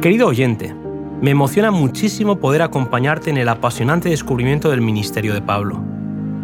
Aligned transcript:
Querido 0.00 0.26
oyente, 0.26 0.74
me 1.20 1.30
emociona 1.30 1.70
muchísimo 1.70 2.40
poder 2.40 2.62
acompañarte 2.62 3.28
en 3.28 3.36
el 3.36 3.50
apasionante 3.50 4.08
descubrimiento 4.08 4.70
del 4.70 4.80
ministerio 4.80 5.34
de 5.34 5.42
Pablo. 5.42 5.84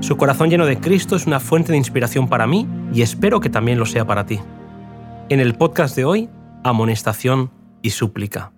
Su 0.00 0.18
corazón 0.18 0.50
lleno 0.50 0.66
de 0.66 0.78
Cristo 0.78 1.16
es 1.16 1.26
una 1.26 1.40
fuente 1.40 1.72
de 1.72 1.78
inspiración 1.78 2.28
para 2.28 2.46
mí 2.46 2.68
y 2.92 3.00
espero 3.00 3.40
que 3.40 3.48
también 3.48 3.78
lo 3.78 3.86
sea 3.86 4.06
para 4.06 4.26
ti. 4.26 4.38
En 5.30 5.40
el 5.40 5.54
podcast 5.54 5.96
de 5.96 6.04
hoy, 6.04 6.28
amonestación 6.64 7.50
y 7.80 7.90
súplica. 7.90 8.52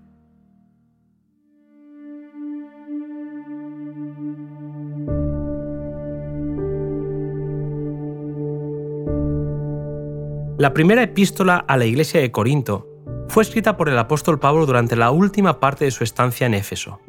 La 10.61 10.75
primera 10.75 11.03
epístola 11.03 11.57
a 11.57 11.79
la 11.79 11.87
iglesia 11.87 12.21
de 12.21 12.31
Corinto 12.31 12.87
fue 13.29 13.43
escrita 13.43 13.79
por 13.79 13.89
el 13.89 13.97
apóstol 13.97 14.39
Pablo 14.39 14.67
durante 14.67 14.95
la 14.95 15.11
última 15.11 15.59
parte 15.59 15.87
de 15.87 15.91
su 15.91 16.05
estancia 16.05 16.47
en 16.47 16.53
Éfeso. 16.53 17.01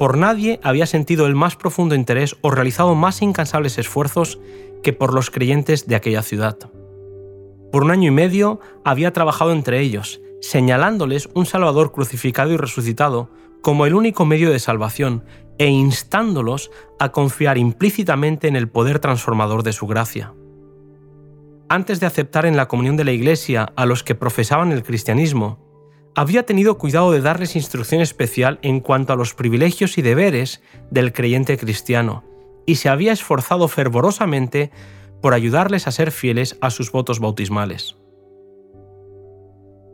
Por 0.00 0.18
nadie 0.18 0.58
había 0.64 0.86
sentido 0.86 1.26
el 1.26 1.36
más 1.36 1.54
profundo 1.54 1.94
interés 1.94 2.36
o 2.40 2.50
realizado 2.50 2.96
más 2.96 3.22
incansables 3.22 3.78
esfuerzos 3.78 4.40
que 4.82 4.92
por 4.92 5.14
los 5.14 5.30
creyentes 5.30 5.86
de 5.86 5.94
aquella 5.94 6.22
ciudad. 6.22 6.58
Por 7.70 7.84
un 7.84 7.92
año 7.92 8.08
y 8.08 8.14
medio 8.14 8.58
había 8.84 9.12
trabajado 9.12 9.52
entre 9.52 9.78
ellos, 9.78 10.20
señalándoles 10.40 11.28
un 11.32 11.46
Salvador 11.46 11.92
crucificado 11.92 12.50
y 12.50 12.56
resucitado 12.56 13.30
como 13.62 13.86
el 13.86 13.94
único 13.94 14.24
medio 14.24 14.50
de 14.50 14.58
salvación 14.58 15.22
e 15.58 15.68
instándolos 15.68 16.72
a 16.98 17.12
confiar 17.12 17.56
implícitamente 17.56 18.48
en 18.48 18.56
el 18.56 18.68
poder 18.68 18.98
transformador 18.98 19.62
de 19.62 19.72
su 19.72 19.86
gracia 19.86 20.34
antes 21.68 22.00
de 22.00 22.06
aceptar 22.06 22.46
en 22.46 22.56
la 22.56 22.68
comunión 22.68 22.96
de 22.96 23.04
la 23.04 23.12
Iglesia 23.12 23.72
a 23.76 23.86
los 23.86 24.02
que 24.02 24.14
profesaban 24.14 24.72
el 24.72 24.82
cristianismo, 24.82 25.58
había 26.14 26.44
tenido 26.44 26.78
cuidado 26.78 27.12
de 27.12 27.20
darles 27.20 27.56
instrucción 27.56 28.00
especial 28.00 28.58
en 28.62 28.80
cuanto 28.80 29.12
a 29.12 29.16
los 29.16 29.34
privilegios 29.34 29.98
y 29.98 30.02
deberes 30.02 30.62
del 30.90 31.12
creyente 31.12 31.58
cristiano, 31.58 32.24
y 32.64 32.76
se 32.76 32.88
había 32.88 33.12
esforzado 33.12 33.68
fervorosamente 33.68 34.70
por 35.20 35.34
ayudarles 35.34 35.86
a 35.86 35.92
ser 35.92 36.10
fieles 36.10 36.56
a 36.60 36.70
sus 36.70 36.90
votos 36.90 37.20
bautismales. 37.20 37.96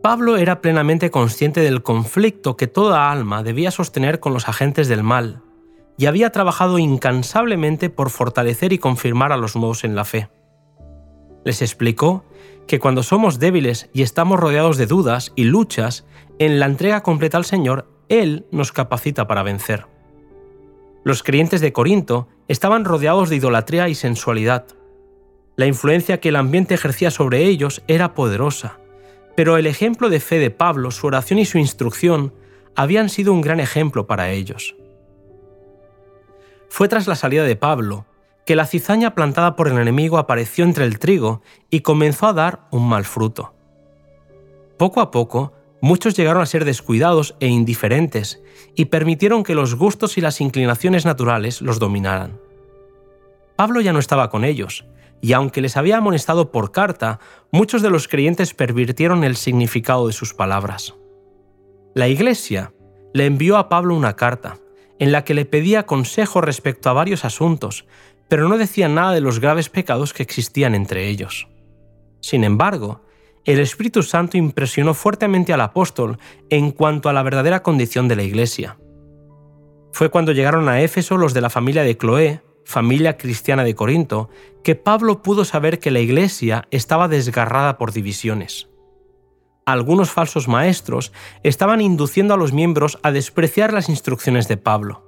Pablo 0.03 0.37
era 0.37 0.61
plenamente 0.61 1.11
consciente 1.11 1.61
del 1.61 1.83
conflicto 1.83 2.57
que 2.57 2.67
toda 2.67 3.11
alma 3.11 3.43
debía 3.43 3.71
sostener 3.71 4.21
con 4.21 4.33
los 4.33 4.49
agentes 4.49 4.89
del 4.89 5.03
mal, 5.03 5.43
y 5.97 6.07
había 6.07 6.31
trabajado 6.31 6.79
incansablemente 6.79 7.91
por 7.91 8.11
fortalecer 8.11 8.73
y 8.73 8.79
confirmar 8.79 9.33
a 9.33 9.37
los 9.37 9.57
nuevos 9.57 9.85
en 9.85 9.95
la 9.95 10.05
fe. 10.05 10.29
Les 11.45 11.63
explicó 11.63 12.25
que 12.67 12.79
cuando 12.79 13.03
somos 13.03 13.39
débiles 13.39 13.91
y 13.93 14.03
estamos 14.03 14.39
rodeados 14.39 14.77
de 14.77 14.87
dudas 14.87 15.33
y 15.37 15.45
luchas, 15.45 16.07
en 16.39 16.61
la 16.61 16.67
entrega 16.67 17.03
completa 17.03 17.37
al 17.37 17.45
Señor, 17.45 17.89
Él 18.09 18.47
nos 18.51 18.73
capacita 18.73 19.27
para 19.27 19.43
vencer. 19.43 19.87
Los 21.05 21.23
creyentes 21.23 21.61
de 21.61 21.73
Corinto 21.73 22.29
estaban 22.49 22.85
rodeados 22.85 23.29
de 23.29 23.37
idolatría 23.37 23.89
y 23.89 23.95
sensualidad. 23.95 24.67
La 25.57 25.67
influencia 25.67 26.21
que 26.21 26.29
el 26.29 26.37
ambiente 26.37 26.75
ejercía 26.75 27.11
sobre 27.11 27.45
ellos 27.45 27.83
era 27.89 28.15
poderosa, 28.15 28.79
pero 29.37 29.57
el 29.57 29.67
ejemplo 29.67 30.09
de 30.09 30.21
fe 30.21 30.39
de 30.39 30.51
Pablo, 30.51 30.91
su 30.91 31.07
oración 31.07 31.39
y 31.39 31.45
su 31.45 31.59
instrucción 31.59 32.33
habían 32.77 33.09
sido 33.09 33.33
un 33.33 33.41
gran 33.41 33.61
ejemplo 33.61 34.07
para 34.07 34.31
ellos. 34.31 34.77
Fue 36.69 36.89
tras 36.89 37.07
la 37.07 37.17
salida 37.17 37.45
de 37.45 37.57
Pablo 37.57 38.07
que 38.47 38.57
la 38.57 38.67
cizaña 38.67 39.15
plantada 39.15 39.57
por 39.57 39.69
el 39.69 39.79
enemigo 39.79 40.19
apareció 40.19 40.65
entre 40.65 40.85
el 40.85 40.99
trigo 40.99 41.43
y 41.71 41.81
comenzó 41.81 42.27
a 42.27 42.33
dar 42.33 42.67
un 42.71 42.89
mal 42.89 43.05
fruto. 43.05 43.55
Poco 44.79 45.01
a 45.01 45.11
poco, 45.11 45.53
muchos 45.81 46.15
llegaron 46.15 46.43
a 46.43 46.47
ser 46.47 46.65
descuidados 46.65 47.37
e 47.41 47.47
indiferentes 47.47 48.43
y 48.75 48.87
permitieron 48.87 49.45
que 49.45 49.55
los 49.55 49.75
gustos 49.75 50.19
y 50.19 50.21
las 50.21 50.41
inclinaciones 50.41 51.05
naturales 51.05 51.63
los 51.63 51.79
dominaran. 51.79 52.41
Pablo 53.57 53.81
ya 53.81 53.93
no 53.93 53.99
estaba 53.99 54.31
con 54.31 54.45
ellos, 54.45 54.87
y 55.21 55.35
aunque 55.35 55.61
les 55.61 55.77
había 55.77 55.99
amonestado 55.99 56.51
por 56.51 56.73
carta, 56.73 57.21
muchos 57.53 57.81
de 57.81 57.91
los 57.91 58.09
creyentes 58.09 58.55
pervirtieron 58.55 59.23
el 59.23 59.37
significado 59.37 60.09
de 60.09 60.13
sus 60.13 60.35
palabras. 60.35 60.95
La 61.95 62.09
Iglesia 62.09 62.73
le 63.15 63.27
envió 63.27 63.57
a 63.57 63.69
Pablo 63.69 63.95
una 63.95 64.17
carta, 64.17 64.59
en 64.99 65.13
la 65.13 65.25
que 65.25 65.35
le 65.35 65.45
pedía 65.45 65.87
consejo 65.87 66.41
respecto 66.41 66.89
a 66.89 66.93
varios 66.93 67.25
asuntos, 67.25 67.87
pero 68.33 68.49
no 68.49 68.57
decían 68.57 68.95
nada 68.95 69.13
de 69.13 69.21
los 69.21 69.41
graves 69.41 69.69
pecados 69.69 70.15
que 70.15 70.23
existían 70.23 70.75
entre 70.75 71.09
ellos. 71.09 71.49
Sin 72.23 72.45
embargo, 72.45 73.03
el 73.45 73.61
Espíritu 73.61 74.03
Santo 74.03 74.39
impresionó 74.39 74.95
fuertemente 74.95 75.53
al 75.53 75.61
apóstol 75.61 76.19
en 76.49 76.71
cuanto 76.71 77.11
a 77.11 77.13
la 77.13 77.23
verdadera 77.23 77.63
condición 77.63 78.09
de 78.09 78.17
la 78.17 78.23
Iglesia. 78.23 78.79
Fue 79.93 80.09
cuando 80.09 80.33
llegaron 80.33 80.71
a 80.71 80.81
Éfeso 80.81 81.19
los 81.19 81.35
de 81.35 81.43
la 81.43 81.51
familia 81.51 81.83
de 81.83 81.99
Cloé, 81.99 82.41
familia 82.65 83.19
cristiana 83.19 83.65
de 83.65 83.75
Corinto, 83.75 84.31
que 84.65 84.77
Pablo 84.77 85.21
pudo 85.21 85.45
saber 85.45 85.79
que 85.79 85.91
la 85.91 86.01
Iglesia 86.01 86.67
estaba 86.71 87.09
desgarrada 87.09 87.77
por 87.77 87.93
divisiones. 87.93 88.71
Algunos 89.67 90.11
falsos 90.11 90.49
maestros 90.49 91.13
estaban 91.43 91.83
induciendo 91.83 92.33
a 92.33 92.39
los 92.39 92.55
miembros 92.55 92.99
a 93.03 93.13
despreciar 93.13 93.75
las 93.75 93.91
instrucciones 93.91 94.49
de 94.49 94.57
Pablo. 94.57 95.05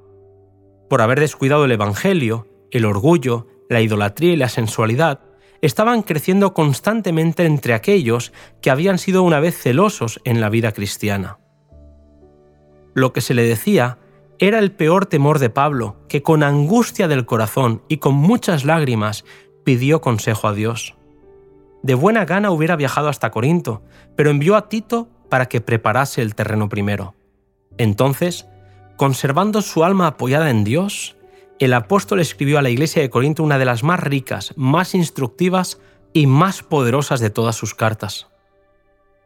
Por 0.90 1.00
haber 1.00 1.20
descuidado 1.20 1.64
el 1.64 1.72
Evangelio, 1.72 2.48
el 2.74 2.84
orgullo, 2.84 3.46
la 3.70 3.80
idolatría 3.80 4.32
y 4.32 4.36
la 4.36 4.48
sensualidad 4.48 5.20
estaban 5.62 6.02
creciendo 6.02 6.52
constantemente 6.52 7.46
entre 7.46 7.72
aquellos 7.72 8.32
que 8.60 8.70
habían 8.70 8.98
sido 8.98 9.22
una 9.22 9.40
vez 9.40 9.56
celosos 9.56 10.20
en 10.24 10.40
la 10.40 10.50
vida 10.50 10.72
cristiana. 10.72 11.38
Lo 12.92 13.12
que 13.12 13.20
se 13.20 13.32
le 13.32 13.44
decía 13.44 13.98
era 14.40 14.58
el 14.58 14.72
peor 14.72 15.06
temor 15.06 15.38
de 15.38 15.50
Pablo, 15.50 15.96
que 16.08 16.22
con 16.22 16.42
angustia 16.42 17.06
del 17.06 17.24
corazón 17.24 17.82
y 17.88 17.98
con 17.98 18.14
muchas 18.14 18.64
lágrimas 18.64 19.24
pidió 19.62 20.00
consejo 20.00 20.48
a 20.48 20.52
Dios. 20.52 20.96
De 21.84 21.94
buena 21.94 22.24
gana 22.24 22.50
hubiera 22.50 22.74
viajado 22.74 23.08
hasta 23.08 23.30
Corinto, 23.30 23.82
pero 24.16 24.30
envió 24.30 24.56
a 24.56 24.68
Tito 24.68 25.08
para 25.30 25.46
que 25.46 25.60
preparase 25.60 26.22
el 26.22 26.34
terreno 26.34 26.68
primero. 26.68 27.14
Entonces, 27.78 28.46
conservando 28.96 29.62
su 29.62 29.84
alma 29.84 30.08
apoyada 30.08 30.50
en 30.50 30.64
Dios, 30.64 31.16
el 31.58 31.72
apóstol 31.72 32.20
escribió 32.20 32.58
a 32.58 32.62
la 32.62 32.70
iglesia 32.70 33.02
de 33.02 33.10
Corinto 33.10 33.42
una 33.42 33.58
de 33.58 33.64
las 33.64 33.84
más 33.84 34.00
ricas, 34.00 34.52
más 34.56 34.94
instructivas 34.94 35.80
y 36.12 36.26
más 36.26 36.62
poderosas 36.62 37.20
de 37.20 37.30
todas 37.30 37.56
sus 37.56 37.74
cartas. 37.74 38.28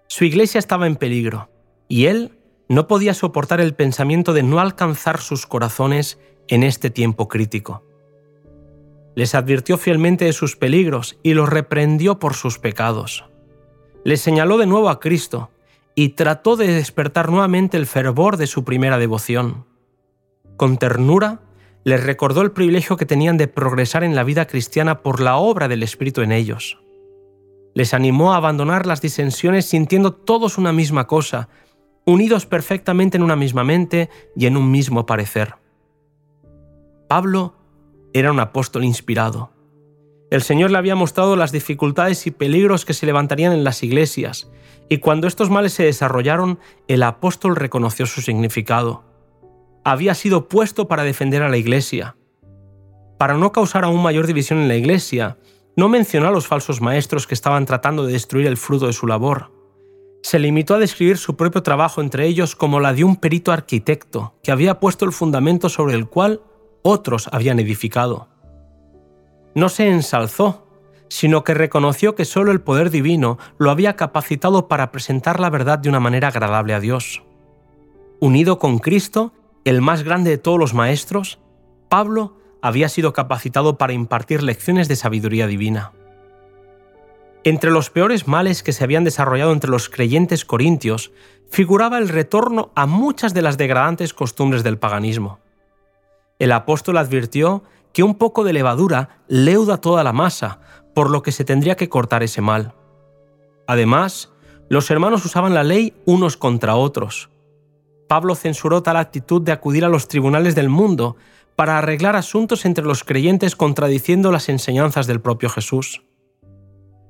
Su 0.09 0.25
iglesia 0.25 0.59
estaba 0.59 0.87
en 0.87 0.97
peligro, 0.97 1.51
y 1.89 2.07
él 2.07 2.39
no 2.69 2.87
podía 2.87 3.15
soportar 3.15 3.61
el 3.61 3.75
pensamiento 3.75 4.33
de 4.33 4.43
no 4.43 4.61
alcanzar 4.61 5.21
sus 5.21 5.47
corazones 5.47 6.19
en 6.49 6.63
este 6.63 6.91
tiempo 6.91 7.29
crítico. 7.29 7.85
Les 9.15 9.35
advirtió 9.35 9.79
fielmente 9.79 10.27
de 10.27 10.33
sus 10.33 10.57
peligros 10.57 11.19
y 11.23 11.35
los 11.35 11.49
reprendió 11.49 12.19
por 12.19 12.35
sus 12.35 12.59
pecados. 12.59 13.25
Les 14.05 14.21
señaló 14.21 14.59
de 14.59 14.67
nuevo 14.67 14.91
a 14.91 15.01
Cristo 15.01 15.51
y 15.95 16.11
trató 16.11 16.57
de 16.57 16.69
despertar 16.69 17.31
nuevamente 17.31 17.77
el 17.77 17.87
fervor 17.87 18.37
de 18.37 18.47
su 18.47 18.65
primera 18.65 18.99
devoción. 18.99 19.67
Con 20.57 20.77
ternura, 20.79 21.41
les 21.85 22.03
recordó 22.03 22.43
el 22.43 22.53
privilegio 22.53 22.97
que 22.97 23.07
tenían 23.07 23.37
de 23.37 23.49
progresar 23.49 24.05
en 24.05 24.15
la 24.15 24.25
vida 24.25 24.47
cristiana 24.47 25.03
por 25.03 25.21
la 25.21 25.37
obra 25.37 25.69
del 25.69 25.83
Espíritu 25.83 26.23
en 26.23 26.33
ellos. 26.33 26.79
Les 27.75 27.95
animó 27.95 28.33
a 28.33 28.37
abandonar 28.37 28.87
las 28.87 29.01
disensiones 29.01 29.67
sintiendo 29.67 30.13
todos 30.13 30.59
una 30.59 30.73
misma 30.73 31.07
cosa, 31.07 31.49
unidos 32.05 32.47
perfectamente 32.47 33.17
en 33.17 33.23
una 33.23 33.37
misma 33.37 33.65
mente 33.65 34.11
y 34.35 34.47
en 34.47 34.57
un 34.57 34.71
mismo 34.71 35.07
parecer. 35.07 35.55
Pablo 37.09 37.55
era 38.13 38.33
un 38.33 38.41
apóstol 38.41 38.85
inspirado. 38.85 39.53
El 40.31 40.43
Señor 40.43 40.71
le 40.71 40.79
había 40.79 40.95
mostrado 40.95 41.37
las 41.37 41.53
dificultades 41.53 42.27
y 42.27 42.31
peligros 42.31 42.85
que 42.85 42.95
se 42.95 43.07
levantarían 43.07 43.53
en 43.53 43.65
las 43.65 43.83
iglesias, 43.83 44.51
y 44.91 44.99
cuando 44.99 45.27
estos 45.27 45.49
males 45.49 45.73
se 45.73 45.85
desarrollaron, 45.85 46.59
el 46.87 47.03
apóstol 47.03 47.57
reconoció 47.57 48.07
su 48.07 48.21
significado 48.21 49.08
había 49.85 50.15
sido 50.15 50.49
puesto 50.49 50.89
para 50.89 51.05
defender 51.05 51.43
a 51.43 51.49
la 51.49 51.57
Iglesia. 51.57 52.17
Para 53.19 53.35
no 53.35 53.53
causar 53.53 53.85
aún 53.85 54.03
mayor 54.03 54.27
división 54.27 54.61
en 54.61 54.69
la 54.69 54.77
Iglesia, 54.77 55.39
no 55.77 55.89
mencionó 55.89 56.29
a 56.29 56.33
los 56.33 56.47
falsos 56.47 56.81
maestros 56.81 57.27
que 57.27 57.35
estaban 57.35 57.67
tratando 57.67 58.05
de 58.05 58.13
destruir 58.13 58.47
el 58.47 58.57
fruto 58.57 58.87
de 58.87 58.93
su 58.93 59.07
labor. 59.07 59.53
Se 60.23 60.39
limitó 60.39 60.75
a 60.75 60.79
describir 60.79 61.19
su 61.19 61.37
propio 61.37 61.63
trabajo 61.63 62.01
entre 62.01 62.27
ellos 62.27 62.57
como 62.57 62.81
la 62.81 62.93
de 62.93 63.05
un 63.05 63.17
perito 63.17 63.53
arquitecto 63.53 64.35
que 64.43 64.51
había 64.51 64.81
puesto 64.81 65.05
el 65.05 65.13
fundamento 65.13 65.69
sobre 65.69 65.95
el 65.95 66.09
cual 66.09 66.43
otros 66.83 67.29
habían 67.33 67.61
edificado. 67.61 68.29
No 69.55 69.69
se 69.69 69.89
ensalzó, 69.89 70.67
sino 71.09 71.45
que 71.45 71.55
reconoció 71.55 72.15
que 72.15 72.25
solo 72.25 72.53
el 72.53 72.61
poder 72.61 72.91
divino 72.91 73.39
lo 73.59 73.71
había 73.71 73.97
capacitado 73.97 74.69
para 74.69 74.91
presentar 74.91 75.41
la 75.41 75.51
verdad 75.51 75.79
de 75.79 75.89
una 75.89 76.01
manera 76.01 76.29
agradable 76.29 76.75
a 76.75 76.81
Dios. 76.81 77.23
Unido 78.21 78.59
con 78.59 78.79
Cristo, 78.79 79.33
el 79.65 79.81
más 79.81 80.03
grande 80.03 80.31
de 80.31 80.39
todos 80.39 80.59
los 80.59 80.75
maestros, 80.75 81.39
Pablo 81.89 82.37
había 82.63 82.89
sido 82.89 83.13
capacitado 83.13 83.79
para 83.79 83.93
impartir 83.93 84.43
lecciones 84.43 84.89
de 84.89 84.97
sabiduría 84.97 85.47
divina. 85.47 85.93
Entre 87.45 87.71
los 87.71 87.91
peores 87.91 88.27
males 88.27 88.63
que 88.63 88.73
se 88.73 88.85
habían 88.85 89.05
desarrollado 89.05 89.53
entre 89.53 89.71
los 89.71 89.89
creyentes 89.89 90.45
corintios 90.45 91.13
figuraba 91.49 91.99
el 91.99 92.09
retorno 92.09 92.73
a 92.75 92.87
muchas 92.87 93.33
de 93.33 93.43
las 93.43 93.57
degradantes 93.57 94.13
costumbres 94.13 94.63
del 94.65 94.79
paganismo. 94.79 95.39
El 96.39 96.53
apóstol 96.53 96.99
advirtió 96.99 97.63
que 97.93 98.03
un 98.03 98.17
poco 98.17 98.45
de 98.45 98.53
levadura 98.53 99.23
leuda 99.29 99.81
toda 99.81 100.05
la 100.05 100.13
masa, 100.13 100.61
por 100.95 101.11
lo 101.11 101.23
que 101.23 101.33
se 101.33 101.45
tendría 101.45 101.77
que 101.77 101.89
cortar 101.89 102.23
ese 102.23 102.41
mal. 102.41 102.75
Además, 103.67 104.31
los 104.69 104.91
hermanos 104.91 105.25
usaban 105.25 105.55
la 105.55 105.65
ley 105.65 105.95
unos 106.05 106.37
contra 106.37 106.77
otros. 106.77 107.31
Pablo 108.09 108.35
censuró 108.35 108.83
tal 108.83 108.97
actitud 108.97 109.43
de 109.43 109.53
acudir 109.53 109.85
a 109.85 109.89
los 109.89 110.09
tribunales 110.09 110.55
del 110.55 110.69
mundo 110.69 111.17
para 111.55 111.79
arreglar 111.79 112.17
asuntos 112.17 112.65
entre 112.65 112.85
los 112.85 113.05
creyentes 113.05 113.55
contradiciendo 113.55 114.33
las 114.33 114.49
enseñanzas 114.49 115.07
del 115.07 115.21
propio 115.21 115.51
Jesús. 115.51 116.03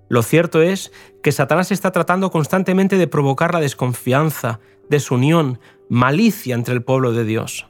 Lo 0.08 0.22
cierto 0.22 0.62
es 0.62 0.90
que 1.22 1.32
Satanás 1.32 1.70
está 1.70 1.92
tratando 1.92 2.30
constantemente 2.30 2.96
de 2.96 3.06
provocar 3.06 3.52
la 3.52 3.60
desconfianza, 3.60 4.58
desunión, 4.88 5.60
malicia 5.88 6.54
entre 6.54 6.74
el 6.74 6.82
pueblo 6.82 7.12
de 7.12 7.24
Dios. 7.24 7.66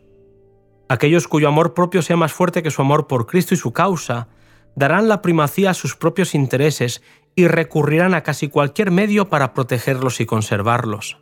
Aquellos 0.88 1.28
cuyo 1.28 1.48
amor 1.48 1.74
propio 1.74 2.00
sea 2.00 2.16
más 2.16 2.32
fuerte 2.32 2.62
que 2.62 2.70
su 2.70 2.80
amor 2.80 3.08
por 3.08 3.26
Cristo 3.26 3.54
y 3.54 3.58
su 3.58 3.72
causa, 3.72 4.28
darán 4.74 5.08
la 5.08 5.20
primacía 5.20 5.70
a 5.70 5.74
sus 5.74 5.96
propios 5.96 6.34
intereses 6.34 7.02
y 7.34 7.48
recurrirán 7.48 8.14
a 8.14 8.22
casi 8.22 8.48
cualquier 8.48 8.90
medio 8.90 9.28
para 9.28 9.52
protegerlos 9.52 10.20
y 10.20 10.26
conservarlos. 10.26 11.18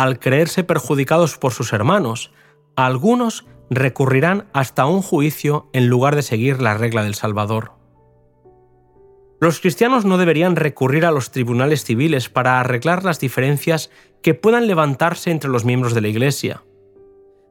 Al 0.00 0.18
creerse 0.18 0.64
perjudicados 0.64 1.36
por 1.36 1.52
sus 1.52 1.74
hermanos, 1.74 2.32
algunos 2.74 3.44
recurrirán 3.68 4.46
hasta 4.54 4.86
un 4.86 5.02
juicio 5.02 5.68
en 5.74 5.88
lugar 5.88 6.16
de 6.16 6.22
seguir 6.22 6.62
la 6.62 6.72
regla 6.72 7.02
del 7.02 7.14
Salvador. 7.14 7.72
Los 9.42 9.60
cristianos 9.60 10.06
no 10.06 10.16
deberían 10.16 10.56
recurrir 10.56 11.04
a 11.04 11.10
los 11.10 11.32
tribunales 11.32 11.84
civiles 11.84 12.30
para 12.30 12.60
arreglar 12.60 13.04
las 13.04 13.20
diferencias 13.20 13.90
que 14.22 14.32
puedan 14.32 14.66
levantarse 14.66 15.32
entre 15.32 15.50
los 15.50 15.66
miembros 15.66 15.92
de 15.92 16.00
la 16.00 16.08
Iglesia. 16.08 16.62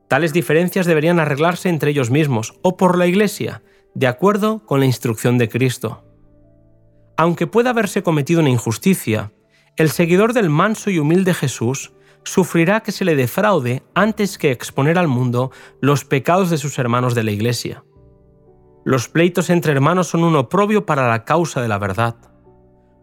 Tales 0.08 0.34
diferencias 0.34 0.88
deberían 0.88 1.20
arreglarse 1.20 1.70
entre 1.70 1.92
ellos 1.92 2.10
mismos 2.10 2.56
o 2.64 2.78
por 2.78 2.98
la 2.98 3.06
Iglesia, 3.06 3.62
de 3.94 4.08
acuerdo 4.08 4.66
con 4.66 4.80
la 4.80 4.88
instrucción 4.88 5.38
de 5.38 5.50
Cristo. 5.50 6.04
Aunque 7.16 7.46
pueda 7.46 7.70
haberse 7.70 8.02
cometido 8.02 8.40
una 8.40 8.50
injusticia, 8.50 9.34
el 9.76 9.92
seguidor 9.92 10.34
del 10.34 10.50
manso 10.50 10.90
y 10.90 10.98
humilde 10.98 11.36
Jesús 11.36 11.94
sufrirá 12.24 12.82
que 12.82 12.92
se 12.92 13.06
le 13.06 13.16
defraude 13.16 13.84
antes 13.94 14.38
que 14.38 14.52
exponer 14.52 14.98
al 14.98 15.08
mundo 15.08 15.52
los 15.82 16.06
pecados 16.06 16.50
de 16.50 16.58
sus 16.58 16.78
hermanos 16.80 17.16
de 17.16 17.24
la 17.24 17.32
Iglesia. 17.32 17.84
Los 18.86 19.08
pleitos 19.10 19.50
entre 19.50 19.72
hermanos 19.72 20.08
son 20.08 20.24
un 20.24 20.36
oprobio 20.36 20.86
para 20.86 21.08
la 21.10 21.26
causa 21.26 21.62
de 21.62 21.68
la 21.68 21.78
verdad. 21.78 22.16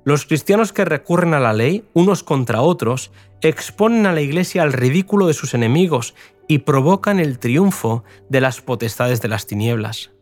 Los 0.04 0.24
cristianos 0.24 0.72
que 0.72 0.84
recurren 0.84 1.34
a 1.34 1.40
la 1.40 1.52
ley 1.52 1.84
unos 1.92 2.22
contra 2.22 2.60
otros 2.60 3.10
exponen 3.40 4.06
a 4.06 4.12
la 4.12 4.20
Iglesia 4.20 4.62
al 4.62 4.72
ridículo 4.72 5.26
de 5.26 5.34
sus 5.34 5.52
enemigos 5.54 6.14
y 6.48 6.58
provocan 6.58 7.18
el 7.18 7.38
triunfo 7.38 8.04
de 8.28 8.40
las 8.40 8.60
potestades 8.60 9.20
de 9.20 9.28
las 9.28 9.46
tinieblas. 9.46 10.12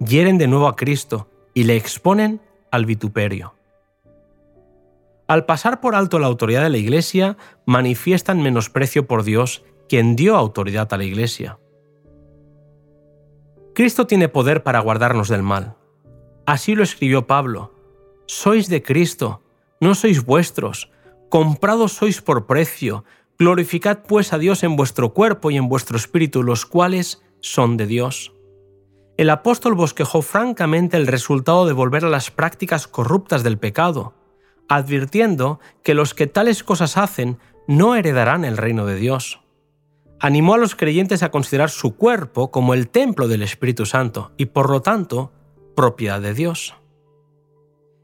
Hieren 0.00 0.38
de 0.38 0.48
nuevo 0.48 0.66
a 0.68 0.76
Cristo 0.76 1.28
y 1.52 1.64
le 1.64 1.76
exponen 1.76 2.40
al 2.70 2.86
vituperio. 2.86 3.54
Al 5.30 5.46
pasar 5.46 5.80
por 5.80 5.94
alto 5.94 6.18
la 6.18 6.26
autoridad 6.26 6.64
de 6.64 6.70
la 6.70 6.78
Iglesia, 6.78 7.36
manifiestan 7.64 8.42
menosprecio 8.42 9.06
por 9.06 9.22
Dios, 9.22 9.62
quien 9.88 10.16
dio 10.16 10.34
autoridad 10.34 10.92
a 10.92 10.96
la 10.96 11.04
Iglesia. 11.04 11.60
Cristo 13.72 14.08
tiene 14.08 14.28
poder 14.28 14.64
para 14.64 14.80
guardarnos 14.80 15.28
del 15.28 15.44
mal. 15.44 15.76
Así 16.46 16.74
lo 16.74 16.82
escribió 16.82 17.28
Pablo. 17.28 17.72
Sois 18.26 18.68
de 18.68 18.82
Cristo, 18.82 19.40
no 19.80 19.94
sois 19.94 20.24
vuestros, 20.24 20.90
comprados 21.28 21.92
sois 21.92 22.20
por 22.20 22.46
precio, 22.46 23.04
glorificad 23.38 24.00
pues 24.08 24.32
a 24.32 24.38
Dios 24.38 24.64
en 24.64 24.74
vuestro 24.74 25.14
cuerpo 25.14 25.52
y 25.52 25.56
en 25.56 25.68
vuestro 25.68 25.96
espíritu, 25.96 26.42
los 26.42 26.66
cuales 26.66 27.22
son 27.38 27.76
de 27.76 27.86
Dios. 27.86 28.32
El 29.16 29.30
apóstol 29.30 29.74
bosquejó 29.74 30.22
francamente 30.22 30.96
el 30.96 31.06
resultado 31.06 31.66
de 31.66 31.72
volver 31.72 32.04
a 32.04 32.10
las 32.10 32.32
prácticas 32.32 32.88
corruptas 32.88 33.44
del 33.44 33.58
pecado, 33.58 34.14
advirtiendo 34.70 35.60
que 35.82 35.92
los 35.92 36.14
que 36.14 36.26
tales 36.26 36.64
cosas 36.64 36.96
hacen 36.96 37.38
no 37.66 37.94
heredarán 37.94 38.46
el 38.46 38.56
reino 38.56 38.86
de 38.86 38.96
Dios 38.96 39.40
animó 40.20 40.54
a 40.54 40.58
los 40.58 40.76
creyentes 40.76 41.22
a 41.22 41.30
considerar 41.30 41.70
su 41.70 41.96
cuerpo 41.96 42.50
como 42.50 42.74
el 42.74 42.88
templo 42.88 43.26
del 43.26 43.42
Espíritu 43.42 43.86
Santo 43.86 44.32
y 44.36 44.46
por 44.46 44.70
lo 44.70 44.82
tanto 44.82 45.32
propiedad 45.74 46.20
de 46.20 46.34
Dios. 46.34 46.76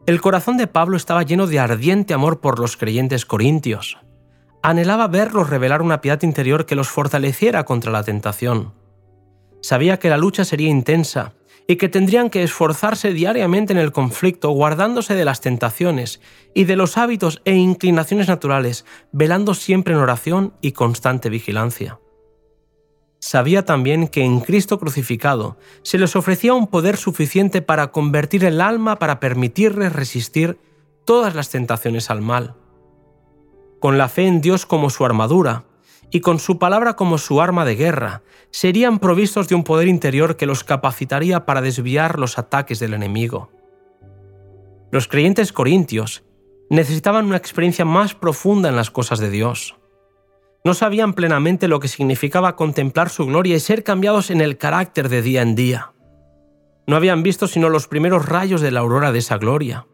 El 0.07 0.21
corazón 0.21 0.57
de 0.57 0.67
Pablo 0.67 0.97
estaba 0.97 1.23
lleno 1.23 1.47
de 1.47 1.59
ardiente 1.59 2.15
amor 2.15 2.41
por 2.41 2.59
los 2.59 2.77
creyentes 2.77 3.27
corintios. 3.27 3.99
Anhelaba 4.63 5.09
verlos 5.09 5.51
revelar 5.51 5.83
una 5.83 6.01
piedad 6.01 6.23
interior 6.23 6.65
que 6.65 6.75
los 6.75 6.89
fortaleciera 6.89 7.65
contra 7.65 7.93
la 7.93 8.03
tentación. 8.03 8.73
Sabía 9.61 9.99
que 9.99 10.09
la 10.09 10.17
lucha 10.17 10.45
sería 10.45 10.69
intensa 10.69 11.35
y 11.69 11.77
que 11.77 11.89
tendrían 11.89 12.31
que 12.31 12.43
esforzarse 12.43 13.13
diariamente 13.13 13.73
en 13.73 13.79
el 13.79 13.93
conflicto, 13.93 14.51
guardándose 14.51 15.15
de 15.15 15.25
las 15.25 15.41
tentaciones 15.41 16.21
y 16.55 16.65
de 16.65 16.77
los 16.77 16.97
hábitos 16.97 17.43
e 17.45 17.55
inclinaciones 17.55 18.29
naturales, 18.29 18.85
velando 19.13 19.55
siempre 19.55 19.95
en 19.95 20.01
oración 20.01 20.55
y 20.61 20.73
constante 20.73 21.29
vigilancia 21.29 21.99
sabía 23.27 23.65
también 23.65 24.09
que 24.09 24.25
en 24.25 24.41
Cristo 24.41 24.79
crucificado 24.79 25.57
se 25.83 25.99
les 25.99 26.15
ofrecía 26.17 26.55
un 26.55 26.69
poder 26.69 26.97
suficiente 26.97 27.61
para 27.61 27.91
convertir 27.91 28.45
el 28.45 28.61
alma 28.61 28.99
para 28.99 29.21
permitirles 29.21 29.93
resistir 29.93 30.59
todas 31.05 31.35
las 31.35 31.51
tentaciones 31.51 32.11
al 32.11 32.23
mal. 32.23 32.55
Con 33.81 33.99
la 33.99 34.09
fe 34.09 34.27
en 34.27 34.41
Dios 34.41 34.65
como 34.65 34.91
su 34.91 35.05
armadura 35.05 35.65
y 36.11 36.21
con 36.21 36.39
su 36.39 36.59
palabra 36.59 36.95
como 36.95 37.19
su 37.19 37.41
arma 37.41 37.65
de 37.65 37.77
guerra, 37.77 38.23
serían 38.51 38.99
provistos 38.99 39.49
de 39.49 39.55
un 39.55 39.65
poder 39.65 39.89
interior 39.89 40.37
que 40.37 40.47
los 40.47 40.65
capacitaría 40.65 41.47
para 41.47 41.61
desviar 41.61 42.19
los 42.19 42.39
ataques 42.39 42.79
del 42.79 42.95
enemigo. 42.95 43.51
Los 44.91 45.09
creyentes 45.09 45.53
corintios 45.53 46.25
necesitaban 46.71 47.27
una 47.27 47.37
experiencia 47.37 47.85
más 47.85 48.15
profunda 48.15 48.69
en 48.69 48.77
las 48.77 48.91
cosas 48.91 49.19
de 49.19 49.31
Dios 49.31 49.77
no 50.67 50.75
sabían 50.75 51.15
plenamente 51.15 51.69
lo 51.69 51.79
que 51.79 51.87
significaba 51.87 52.57
contemplar 52.57 53.09
su 53.09 53.25
gloria 53.25 53.55
y 53.55 53.61
ser 53.61 53.85
cambiados 53.85 54.33
en 54.33 54.41
el 54.41 54.59
carácter 54.59 55.09
de 55.09 55.23
día 55.23 55.43
en 55.43 55.55
día. 55.55 55.93
No 56.89 56.97
habían 56.97 57.23
visto 57.23 57.47
sino 57.47 57.69
los 57.69 57.87
primeros 57.87 58.27
rayos 58.27 58.61
de 58.61 58.73
la 58.73 58.81
aurora 58.81 59.13
de 59.13 59.21
esa 59.21 59.39
gloria. 59.39 59.87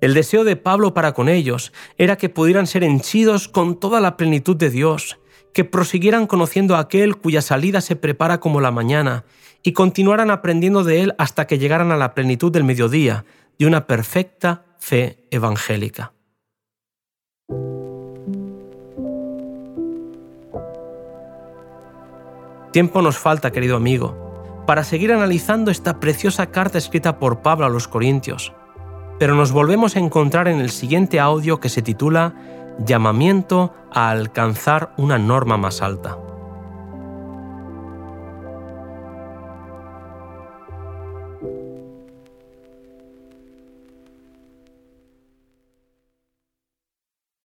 El 0.00 0.14
deseo 0.14 0.44
de 0.44 0.56
Pablo 0.56 0.94
para 0.94 1.12
con 1.12 1.28
ellos 1.28 1.74
era 1.98 2.16
que 2.16 2.30
pudieran 2.30 2.66
ser 2.66 2.84
henchidos 2.84 3.48
con 3.48 3.78
toda 3.78 4.00
la 4.00 4.16
plenitud 4.16 4.56
de 4.56 4.70
Dios, 4.70 5.18
que 5.58 5.64
prosiguieran 5.64 6.28
conociendo 6.28 6.76
a 6.76 6.78
aquel 6.78 7.16
cuya 7.16 7.42
salida 7.42 7.80
se 7.80 7.96
prepara 7.96 8.38
como 8.38 8.60
la 8.60 8.70
mañana, 8.70 9.24
y 9.64 9.72
continuaran 9.72 10.30
aprendiendo 10.30 10.84
de 10.84 11.02
él 11.02 11.16
hasta 11.18 11.48
que 11.48 11.58
llegaran 11.58 11.90
a 11.90 11.96
la 11.96 12.14
plenitud 12.14 12.52
del 12.52 12.62
mediodía 12.62 13.24
de 13.58 13.66
una 13.66 13.88
perfecta 13.88 14.62
fe 14.78 15.26
evangélica. 15.32 16.12
Tiempo 22.70 23.02
nos 23.02 23.18
falta, 23.18 23.50
querido 23.50 23.74
amigo, 23.74 24.62
para 24.64 24.84
seguir 24.84 25.12
analizando 25.12 25.72
esta 25.72 25.98
preciosa 25.98 26.52
carta 26.52 26.78
escrita 26.78 27.18
por 27.18 27.42
Pablo 27.42 27.66
a 27.66 27.68
los 27.68 27.88
Corintios, 27.88 28.52
pero 29.18 29.34
nos 29.34 29.50
volvemos 29.50 29.96
a 29.96 29.98
encontrar 29.98 30.46
en 30.46 30.60
el 30.60 30.70
siguiente 30.70 31.18
audio 31.18 31.58
que 31.58 31.68
se 31.68 31.82
titula 31.82 32.36
Llamamiento 32.78 33.74
a 33.92 34.10
alcanzar 34.10 34.92
una 34.96 35.18
norma 35.18 35.56
más 35.56 35.82
alta. 35.82 36.16